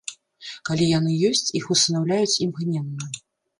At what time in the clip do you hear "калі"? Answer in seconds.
0.69-0.87